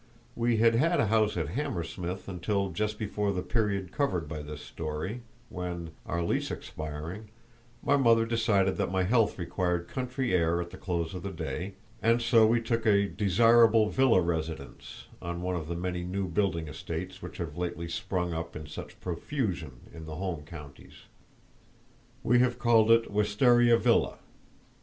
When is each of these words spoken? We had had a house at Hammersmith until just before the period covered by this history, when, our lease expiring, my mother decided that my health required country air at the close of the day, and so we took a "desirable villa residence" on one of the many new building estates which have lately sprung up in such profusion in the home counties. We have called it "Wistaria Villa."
We 0.35 0.57
had 0.57 0.73
had 0.73 0.99
a 0.99 1.05
house 1.05 1.37
at 1.37 1.49
Hammersmith 1.49 2.27
until 2.27 2.71
just 2.71 2.97
before 2.97 3.31
the 3.31 3.43
period 3.43 3.91
covered 3.91 4.27
by 4.27 4.41
this 4.41 4.59
history, 4.61 5.21
when, 5.49 5.91
our 6.07 6.23
lease 6.23 6.49
expiring, 6.49 7.29
my 7.83 7.97
mother 7.97 8.25
decided 8.25 8.77
that 8.77 8.91
my 8.91 9.03
health 9.03 9.37
required 9.37 9.87
country 9.87 10.33
air 10.33 10.59
at 10.59 10.71
the 10.71 10.77
close 10.77 11.13
of 11.13 11.21
the 11.21 11.29
day, 11.31 11.75
and 12.01 12.19
so 12.19 12.47
we 12.47 12.61
took 12.63 12.87
a 12.87 13.07
"desirable 13.09 13.89
villa 13.89 14.23
residence" 14.23 15.05
on 15.21 15.43
one 15.43 15.55
of 15.55 15.67
the 15.67 15.75
many 15.75 16.03
new 16.03 16.27
building 16.27 16.67
estates 16.67 17.21
which 17.21 17.37
have 17.37 17.55
lately 17.55 17.87
sprung 17.87 18.33
up 18.33 18.55
in 18.55 18.65
such 18.65 18.99
profusion 19.01 19.81
in 19.93 20.07
the 20.07 20.15
home 20.15 20.41
counties. 20.47 21.03
We 22.23 22.39
have 22.39 22.57
called 22.57 22.89
it 22.89 23.11
"Wistaria 23.11 23.77
Villa." 23.77 24.17